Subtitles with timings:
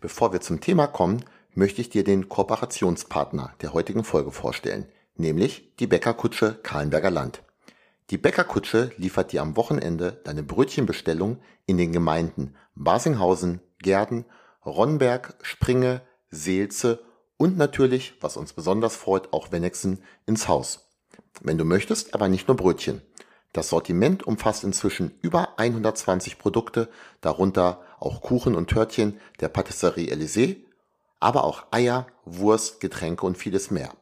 [0.00, 4.86] Bevor wir zum Thema kommen, möchte ich dir den Kooperationspartner der heutigen Folge vorstellen,
[5.16, 7.42] nämlich die Bäckerkutsche Kahlenberger Land.
[8.08, 14.24] Die Bäckerkutsche liefert dir am Wochenende deine Brötchenbestellung in den Gemeinden Basinghausen, Gerden,
[14.64, 17.02] Ronnberg, Springe, Seelze
[17.36, 20.88] und natürlich, was uns besonders freut, auch Wennexen ins Haus.
[21.42, 23.02] Wenn du möchtest, aber nicht nur Brötchen.
[23.52, 26.88] Das Sortiment umfasst inzwischen über 120 Produkte,
[27.20, 30.64] darunter auch Kuchen und Törtchen der Patisserie Elysée,
[31.18, 33.92] aber auch Eier, Wurst, Getränke und vieles mehr.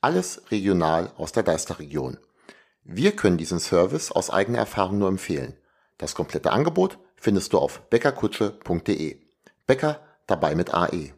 [0.00, 2.18] Alles regional aus der Deisterregion.
[2.84, 5.56] Wir können diesen Service aus eigener Erfahrung nur empfehlen.
[5.98, 9.18] Das komplette Angebot findest du auf bäckerkutsche.de.
[9.66, 11.14] Bäcker dabei mit AE.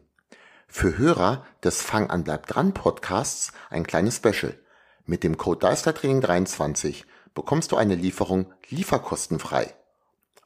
[0.67, 4.57] Für Hörer des Fang an bleib dran Podcasts ein kleines Special.
[5.05, 7.05] Mit dem Code Deistertraining 23
[7.37, 9.75] bekommst du eine Lieferung lieferkostenfrei.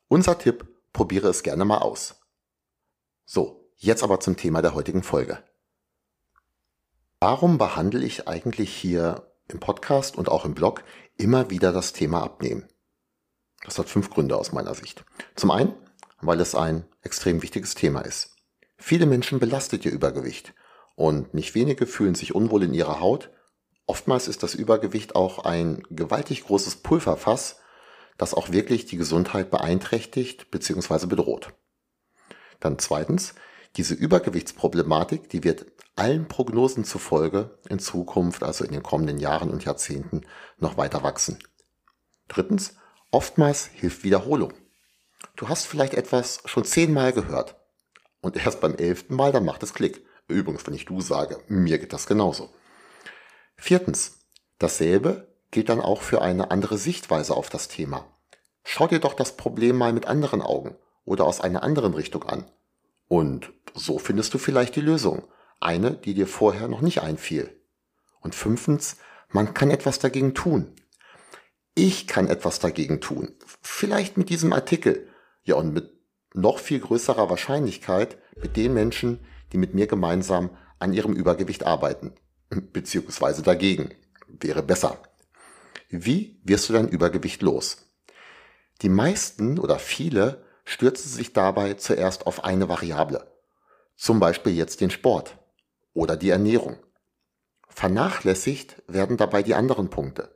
[0.09, 2.19] Unser Tipp, probiere es gerne mal aus.
[3.23, 5.41] So, jetzt aber zum Thema der heutigen Folge.
[7.21, 10.83] Warum behandle ich eigentlich hier im Podcast und auch im Blog
[11.15, 12.67] immer wieder das Thema Abnehmen?
[13.63, 15.05] Das hat fünf Gründe aus meiner Sicht.
[15.37, 15.73] Zum einen,
[16.19, 18.35] weil es ein extrem wichtiges Thema ist.
[18.75, 20.53] Viele Menschen belastet ihr Übergewicht
[20.95, 23.29] und nicht wenige fühlen sich unwohl in ihrer Haut
[23.91, 27.57] Oftmals ist das Übergewicht auch ein gewaltig großes Pulverfass,
[28.17, 31.07] das auch wirklich die Gesundheit beeinträchtigt bzw.
[31.07, 31.49] bedroht.
[32.61, 33.35] Dann zweitens,
[33.75, 35.65] diese Übergewichtsproblematik, die wird
[35.97, 40.21] allen Prognosen zufolge in Zukunft, also in den kommenden Jahren und Jahrzehnten,
[40.57, 41.37] noch weiter wachsen.
[42.29, 42.75] Drittens,
[43.11, 44.53] oftmals hilft Wiederholung.
[45.35, 47.57] Du hast vielleicht etwas schon zehnmal gehört
[48.21, 50.01] und erst beim elften Mal, dann macht es Klick.
[50.29, 52.51] Übrigens, wenn ich du sage, mir geht das genauso.
[53.63, 54.17] Viertens.
[54.57, 58.07] Dasselbe gilt dann auch für eine andere Sichtweise auf das Thema.
[58.63, 62.49] Schau dir doch das Problem mal mit anderen Augen oder aus einer anderen Richtung an.
[63.07, 65.25] Und so findest du vielleicht die Lösung.
[65.59, 67.55] Eine, die dir vorher noch nicht einfiel.
[68.19, 68.97] Und fünftens,
[69.29, 70.73] man kann etwas dagegen tun.
[71.75, 73.35] Ich kann etwas dagegen tun.
[73.61, 75.07] Vielleicht mit diesem Artikel.
[75.43, 75.91] Ja, und mit
[76.33, 79.19] noch viel größerer Wahrscheinlichkeit mit den Menschen,
[79.53, 82.15] die mit mir gemeinsam an ihrem Übergewicht arbeiten
[82.51, 83.93] beziehungsweise dagegen.
[84.27, 84.99] Wäre besser.
[85.89, 87.91] Wie wirst du dein Übergewicht los?
[88.81, 93.31] Die meisten oder viele stürzen sich dabei zuerst auf eine Variable.
[93.95, 95.37] Zum Beispiel jetzt den Sport
[95.93, 96.77] oder die Ernährung.
[97.67, 100.35] Vernachlässigt werden dabei die anderen Punkte,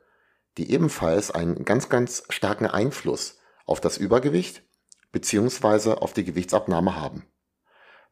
[0.58, 4.64] die ebenfalls einen ganz, ganz starken Einfluss auf das Übergewicht
[5.12, 7.24] beziehungsweise auf die Gewichtsabnahme haben.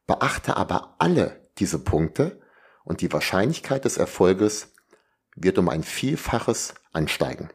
[0.06, 2.40] Beachte aber alle diese Punkte
[2.84, 4.72] und die Wahrscheinlichkeit des Erfolges
[5.34, 7.50] wird um ein Vielfaches ansteigen.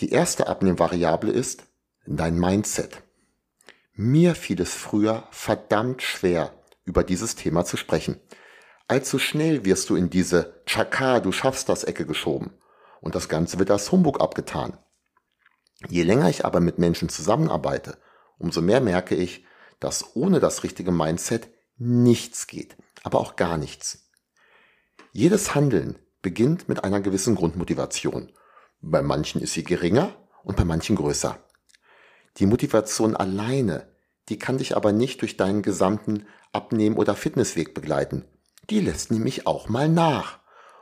[0.00, 1.64] Die erste Abnehmvariable ist
[2.06, 3.02] dein Mindset.
[3.92, 6.52] Mir fiel es früher verdammt schwer,
[6.84, 8.18] über dieses Thema zu sprechen.
[8.88, 12.52] Allzu schnell wirst du in diese Chaka, du schaffst das Ecke geschoben.
[13.00, 14.78] Und das Ganze wird als Humbug abgetan.
[15.88, 17.98] Je länger ich aber mit Menschen zusammenarbeite,
[18.38, 19.44] umso mehr merke ich,
[19.80, 24.08] dass ohne das richtige Mindset nichts geht aber auch gar nichts.
[25.12, 28.32] Jedes Handeln beginnt mit einer gewissen Grundmotivation.
[28.80, 31.38] Bei manchen ist sie geringer und bei manchen größer.
[32.38, 33.88] Die Motivation alleine,
[34.28, 38.24] die kann dich aber nicht durch deinen gesamten Abnehmen- oder Fitnessweg begleiten.
[38.70, 40.38] Die lässt nämlich auch mal nach.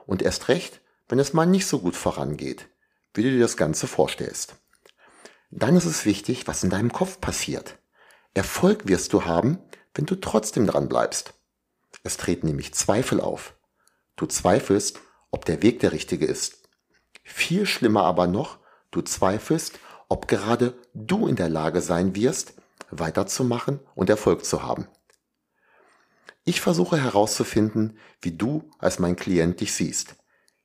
[0.07, 2.69] Und erst recht, wenn es mal nicht so gut vorangeht,
[3.15, 4.55] wie du dir das Ganze vorstellst.
[5.51, 7.79] Dann ist es wichtig, was in deinem Kopf passiert.
[8.35, 9.59] Erfolg wirst du haben,
[9.95, 11.35] wenn du trotzdem dran bleibst.
[12.03, 13.55] Es treten nämlich Zweifel auf.
[14.17, 15.01] Du zweifelst,
[15.31, 16.69] ob der Weg der richtige ist.
[17.23, 18.59] Viel schlimmer aber noch,
[18.91, 22.55] du zweifelst, ob gerade du in der Lage sein wirst,
[22.91, 24.89] weiterzumachen und Erfolg zu haben.
[26.45, 30.17] Ich versuche herauszufinden, wie du als mein Klient dich siehst.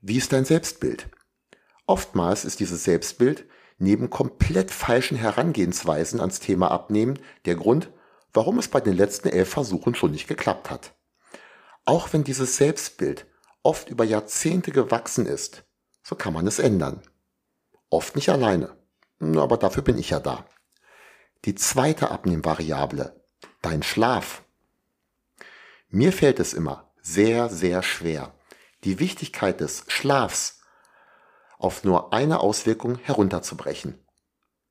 [0.01, 1.09] Wie ist dein Selbstbild?
[1.85, 3.45] Oftmals ist dieses Selbstbild
[3.77, 7.91] neben komplett falschen Herangehensweisen ans Thema Abnehmen der Grund,
[8.33, 10.94] warum es bei den letzten elf Versuchen schon nicht geklappt hat.
[11.85, 13.27] Auch wenn dieses Selbstbild
[13.63, 15.63] oft über Jahrzehnte gewachsen ist,
[16.03, 17.01] so kann man es ändern.
[17.89, 18.75] Oft nicht alleine,
[19.19, 20.45] aber dafür bin ich ja da.
[21.45, 23.23] die zweite Abnehmvariable,
[23.61, 24.43] dein Schlaf.
[25.89, 28.33] Mir fällt es immer sehr, sehr schwer,
[28.83, 30.61] die Wichtigkeit des Schlafs
[31.57, 34.03] auf nur eine Auswirkung herunterzubrechen.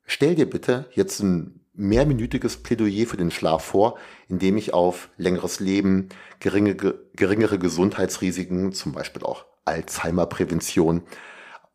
[0.04, 3.98] Stell dir bitte jetzt ein mehrminütiges Plädoyer für den Schlaf vor,
[4.28, 6.08] in dem ich auf längeres Leben,
[6.40, 11.02] geringe, geringere Gesundheitsrisiken, zum Beispiel auch Alzheimer-Prävention,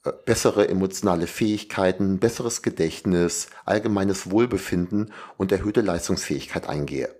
[0.05, 7.13] äh, bessere emotionale Fähigkeiten, besseres Gedächtnis, allgemeines Wohlbefinden und erhöhte Leistungsfähigkeit eingehe.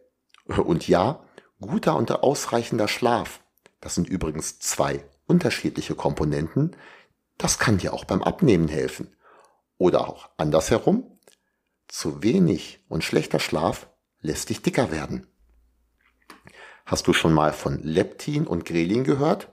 [0.46, 1.24] Und ja,
[1.60, 3.42] guter und ausreichender Schlaf,
[3.82, 6.76] das sind übrigens zwei unterschiedliche Komponenten,
[7.38, 9.16] das kann dir auch beim Abnehmen helfen.
[9.78, 11.19] Oder auch andersherum,
[11.90, 13.90] zu wenig und schlechter Schlaf
[14.22, 15.28] lässt dich dicker werden.
[16.86, 19.50] Hast du schon mal von Leptin und Grelin gehört?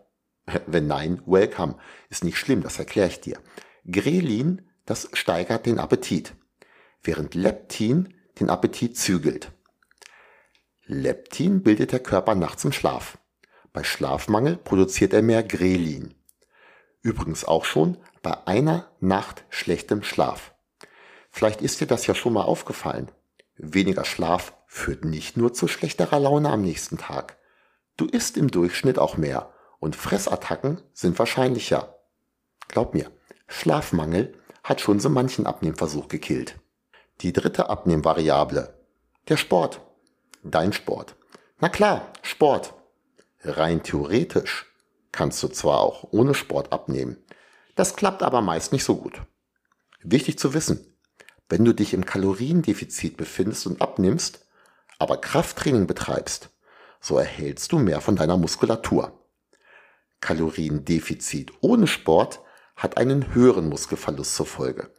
[0.66, 1.76] Wenn nein, welcome.
[2.08, 3.38] Ist nicht schlimm, das erkläre ich dir.
[3.90, 6.34] Grelin, das steigert den Appetit,
[7.02, 9.50] während Leptin den Appetit zügelt.
[10.84, 13.18] Leptin bildet der Körper nachts im Schlaf.
[13.72, 16.14] Bei Schlafmangel produziert er mehr Grelin.
[17.02, 20.56] Übrigens auch schon bei einer Nacht schlechtem Schlaf.
[21.36, 23.12] Vielleicht ist dir das ja schon mal aufgefallen.
[23.58, 27.36] Weniger Schlaf führt nicht nur zu schlechterer Laune am nächsten Tag.
[27.98, 31.98] Du isst im Durchschnitt auch mehr und Fressattacken sind wahrscheinlicher.
[32.68, 33.10] Glaub mir,
[33.48, 34.32] Schlafmangel
[34.64, 36.58] hat schon so manchen Abnehmversuch gekillt.
[37.20, 38.74] Die dritte Abnehmvariable.
[39.28, 39.82] Der Sport.
[40.42, 41.16] Dein Sport.
[41.60, 42.72] Na klar, Sport.
[43.42, 44.64] Rein theoretisch
[45.12, 47.18] kannst du zwar auch ohne Sport abnehmen.
[47.74, 49.20] Das klappt aber meist nicht so gut.
[50.02, 50.95] Wichtig zu wissen,
[51.48, 54.46] wenn du dich im Kaloriendefizit befindest und abnimmst,
[54.98, 56.50] aber Krafttraining betreibst,
[57.00, 59.12] so erhältst du mehr von deiner Muskulatur.
[60.20, 62.40] Kaloriendefizit ohne Sport
[62.75, 64.90] hat einen höheren Muskelverlust zur Folge.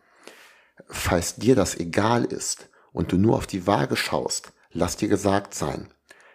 [0.88, 5.53] Falls dir das egal ist und du nur auf die Waage schaust, lass dir gesagt
[5.53, 5.91] sein,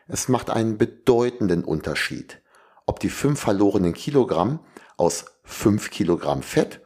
[0.08, 2.42] es macht einen bedeutenden Unterschied,
[2.86, 4.60] ob die fünf verlorenen Kilogramm
[4.96, 6.80] aus fünf Kilogramm Fett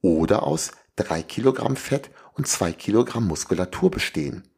[0.00, 4.48] oder aus drei Kilogramm Fett und zwei Kilogramm Muskulatur bestehen.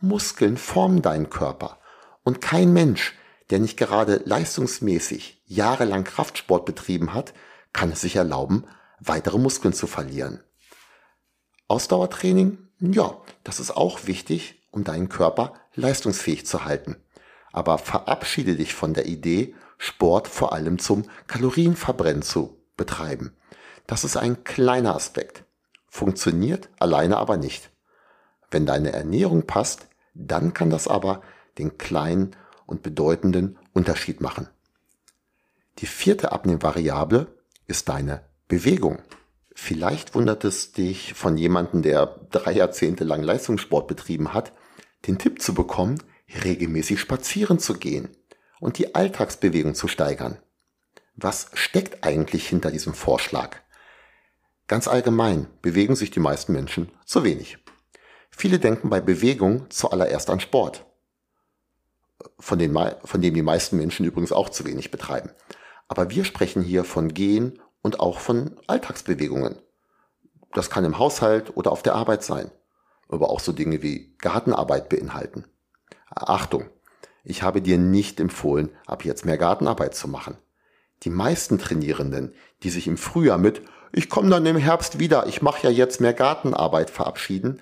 [0.00, 1.78] Muskeln formen deinen Körper
[2.24, 3.14] und kein Mensch,
[3.50, 7.34] der nicht gerade leistungsmäßig jahrelang Kraftsport betrieben hat,
[7.72, 8.64] kann es sich erlauben,
[8.98, 10.42] weitere Muskeln zu verlieren.
[11.68, 16.96] Ausdauertraining, ja, das ist auch wichtig, um deinen Körper leistungsfähig zu halten.
[17.52, 23.36] Aber verabschiede dich von der Idee, Sport vor allem zum Kalorienverbrennen zu betreiben.
[23.86, 25.44] Das ist ein kleiner Aspekt
[25.90, 27.70] funktioniert alleine aber nicht.
[28.50, 31.22] Wenn deine Ernährung passt, dann kann das aber
[31.58, 32.34] den kleinen
[32.66, 34.48] und bedeutenden Unterschied machen.
[35.78, 37.26] Die vierte Abnehmvariable
[37.66, 38.98] ist deine Bewegung.
[39.54, 44.52] Vielleicht wundert es dich von jemandem, der drei Jahrzehnte lang Leistungssport betrieben hat,
[45.06, 46.02] den Tipp zu bekommen,
[46.44, 48.08] regelmäßig spazieren zu gehen
[48.60, 50.38] und die Alltagsbewegung zu steigern.
[51.14, 53.56] Was steckt eigentlich hinter diesem Vorschlag?
[54.70, 57.58] Ganz allgemein bewegen sich die meisten Menschen zu wenig.
[58.30, 60.86] Viele denken bei Bewegung zuallererst an Sport,
[62.38, 65.30] von, den, von dem die meisten Menschen übrigens auch zu wenig betreiben.
[65.88, 69.58] Aber wir sprechen hier von Gehen und auch von Alltagsbewegungen.
[70.52, 72.52] Das kann im Haushalt oder auf der Arbeit sein,
[73.08, 75.46] aber auch so Dinge wie Gartenarbeit beinhalten.
[76.08, 76.70] Achtung,
[77.24, 80.38] ich habe dir nicht empfohlen, ab jetzt mehr Gartenarbeit zu machen.
[81.02, 85.42] Die meisten Trainierenden, die sich im Frühjahr mit ich komme dann im Herbst wieder, ich
[85.42, 87.60] mache ja jetzt mehr Gartenarbeit verabschieden,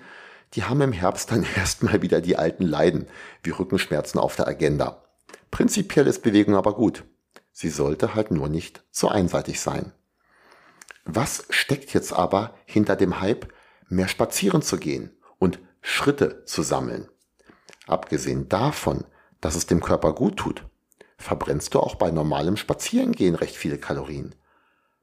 [0.53, 3.07] die haben im Herbst dann erstmal wieder die alten Leiden,
[3.43, 5.03] wie Rückenschmerzen auf der Agenda.
[5.51, 7.03] Prinzipiell ist Bewegung aber gut.
[7.51, 9.91] Sie sollte halt nur nicht zu einseitig sein.
[11.05, 13.51] Was steckt jetzt aber hinter dem Hype,
[13.89, 17.09] mehr spazieren zu gehen und Schritte zu sammeln?
[17.87, 19.05] Abgesehen davon,
[19.41, 20.68] dass es dem Körper gut tut,
[21.19, 24.33] verbrennst du auch bei normalem Spazierengehen recht viele Kalorien.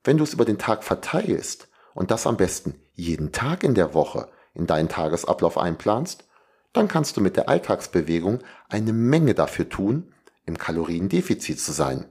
[0.03, 3.95] Wenn du es über den Tag verteilst und das am besten jeden Tag in der
[3.95, 6.25] Woche in deinen Tagesablauf einplanst,
[6.73, 10.15] dann kannst du mit der Alltagsbewegung eine Menge dafür tun,
[10.47, 12.07] im Kaloriendefizit zu sein.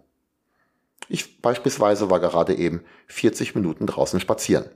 [1.08, 4.70] Ich beispielsweise war gerade eben 40 Minuten draußen spazieren.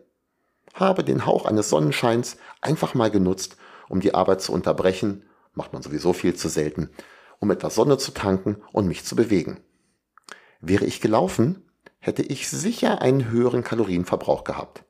[0.74, 3.58] Habe den Hauch eines Sonnenscheins einfach mal genutzt,
[3.90, 6.90] um die Arbeit zu unterbrechen, macht man sowieso viel zu selten,
[7.40, 9.60] um etwas Sonne zu tanken und mich zu bewegen.
[10.62, 11.70] Wäre ich gelaufen,
[12.00, 14.84] hätte ich sicher einen höheren Kalorienverbrauch gehabt.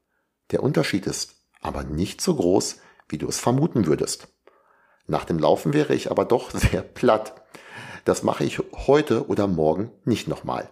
[0.51, 4.29] Der Unterschied ist aber nicht so groß, wie du es vermuten würdest.
[5.07, 7.41] Nach dem Laufen wäre ich aber doch sehr platt.
[8.05, 10.69] Das mache ich heute oder morgen nicht nochmal.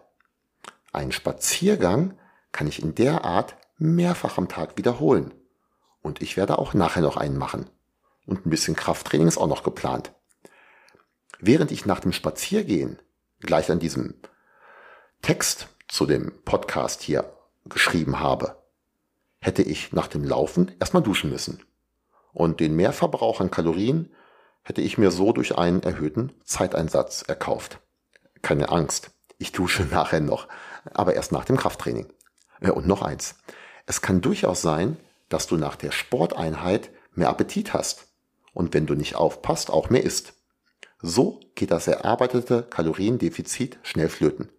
[0.93, 2.17] Einen Spaziergang
[2.51, 5.33] kann ich in der Art mehrfach am Tag wiederholen.
[6.01, 7.69] Und ich werde auch nachher noch einen machen.
[8.25, 10.13] Und ein bisschen Krafttraining ist auch noch geplant.
[11.39, 12.99] Während ich nach dem Spaziergehen
[13.39, 14.15] gleich an diesem
[15.21, 17.31] Text zu dem Podcast hier
[17.65, 18.57] geschrieben habe,
[19.39, 21.63] hätte ich nach dem Laufen erstmal duschen müssen.
[22.33, 24.11] Und den Mehrverbrauch an Kalorien
[24.63, 27.79] hätte ich mir so durch einen erhöhten Zeiteinsatz erkauft.
[28.41, 30.47] Keine Angst, ich dusche nachher noch,
[30.93, 32.07] aber erst nach dem Krafttraining.
[32.61, 33.35] Und noch eins.
[33.85, 34.97] Es kann durchaus sein,
[35.29, 38.07] dass du nach der Sporteinheit mehr Appetit hast
[38.53, 40.33] und wenn du nicht aufpasst, auch mehr isst.
[40.99, 44.49] So geht das erarbeitete Kaloriendefizit schnell flöten.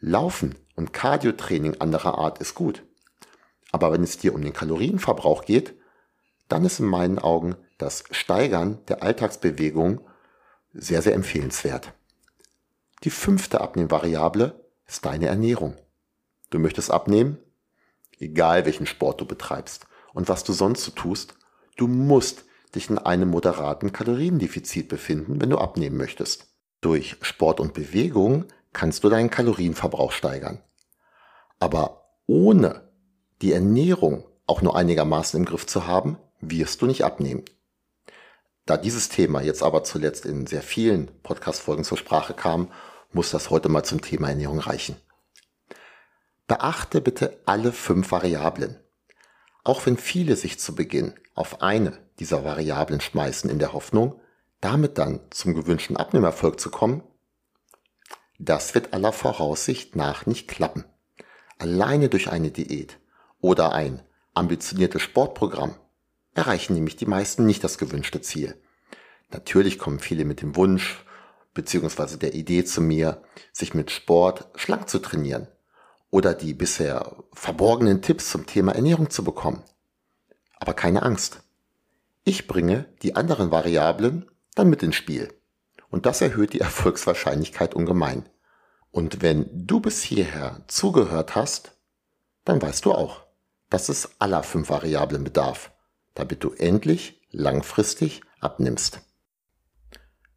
[0.00, 2.84] Laufen und Cardiotraining anderer Art ist gut.
[3.72, 5.74] Aber wenn es dir um den Kalorienverbrauch geht,
[6.48, 10.00] dann ist in meinen Augen das Steigern der Alltagsbewegung
[10.72, 11.92] sehr, sehr empfehlenswert.
[13.04, 15.76] Die fünfte Abnehmvariable ist deine Ernährung.
[16.50, 17.38] Du möchtest abnehmen?
[18.18, 21.34] Egal welchen Sport du betreibst und was du sonst so tust,
[21.76, 26.48] du musst dich in einem moderaten Kaloriendefizit befinden, wenn du abnehmen möchtest.
[26.80, 30.60] Durch Sport und Bewegung kannst du deinen Kalorienverbrauch steigern.
[31.58, 32.88] Aber ohne
[33.42, 37.44] die Ernährung auch nur einigermaßen im Griff zu haben, wirst du nicht abnehmen.
[38.66, 42.70] Da dieses Thema jetzt aber zuletzt in sehr vielen Podcast-Folgen zur Sprache kam,
[43.12, 44.96] muss das heute mal zum Thema Ernährung reichen.
[46.46, 48.78] Beachte bitte alle fünf Variablen.
[49.68, 54.18] Auch wenn viele sich zu Beginn auf eine dieser Variablen schmeißen in der Hoffnung,
[54.62, 57.02] damit dann zum gewünschten Abnehmerfolg zu kommen,
[58.38, 60.86] das wird aller Voraussicht nach nicht klappen.
[61.58, 62.98] Alleine durch eine Diät
[63.42, 65.74] oder ein ambitioniertes Sportprogramm
[66.32, 68.58] erreichen nämlich die meisten nicht das gewünschte Ziel.
[69.30, 71.04] Natürlich kommen viele mit dem Wunsch
[71.52, 72.16] bzw.
[72.16, 73.22] der Idee zu mir,
[73.52, 75.46] sich mit Sport schlank zu trainieren
[76.10, 79.62] oder die bisher verborgenen Tipps zum Thema Ernährung zu bekommen.
[80.58, 81.40] Aber keine Angst.
[82.24, 85.32] Ich bringe die anderen Variablen dann mit ins Spiel.
[85.90, 88.28] Und das erhöht die Erfolgswahrscheinlichkeit ungemein.
[88.90, 91.72] Und wenn du bis hierher zugehört hast,
[92.44, 93.24] dann weißt du auch,
[93.70, 95.72] dass es aller fünf Variablen bedarf,
[96.14, 99.00] damit du endlich langfristig abnimmst.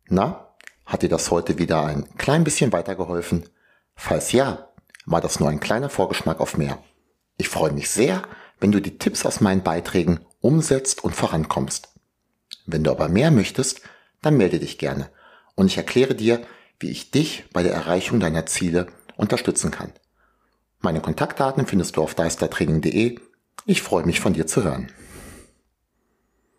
[0.07, 3.49] Na, hat dir das heute wieder ein klein bisschen weitergeholfen?
[3.95, 4.70] Falls ja,
[5.05, 6.77] war das nur ein kleiner Vorgeschmack auf mehr.
[7.37, 8.23] Ich freue mich sehr,
[8.59, 11.89] wenn du die Tipps aus meinen Beiträgen umsetzt und vorankommst.
[12.65, 13.81] Wenn du aber mehr möchtest,
[14.21, 15.09] dann melde dich gerne
[15.55, 16.41] und ich erkläre dir,
[16.79, 19.91] wie ich dich bei der Erreichung deiner Ziele unterstützen kann.
[20.79, 23.19] Meine Kontaktdaten findest du auf deistertraining.de.
[23.65, 24.91] Ich freue mich von dir zu hören.